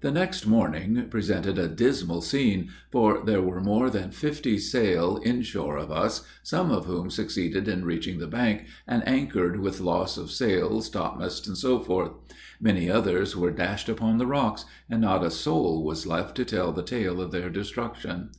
[0.00, 5.42] The next morning presented a dismal scene, for there were more than fifty sail in
[5.42, 10.16] shore of us, some of whom succeeded in reaching the bank, and anchored with loss
[10.18, 12.10] of sails, topmasts, &c.
[12.60, 16.72] Many others were dashed upon the rocks, and not a soul was left to tell
[16.72, 18.30] the tale of their destruction.